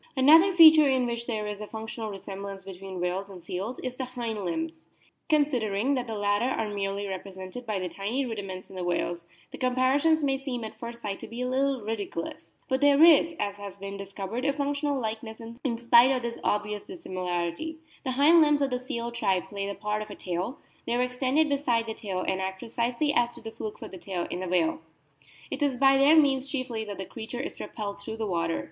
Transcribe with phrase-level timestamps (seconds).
[0.17, 3.93] Another feature in which there is a functional re semblance between whales and seals is
[3.93, 4.81] in the hind limbs.
[5.29, 9.59] Considering that the latter are merely re presented by tiny rudiments in the whales, the
[9.59, 12.49] comparison may seem at first sight to be a little ridiculous.
[12.67, 16.85] But there is, as has been observed, a functional likeness in spite of this obvious
[16.85, 17.77] dis similarity.
[18.03, 20.57] The hind limbs of the seal tribe play the part of a tail;
[20.87, 23.99] they are extended beside the tail and act precisely as do the flukes of the
[23.99, 24.79] tail in the whale;
[25.51, 28.59] it is by their means chiefly that the creature is propelled through the water.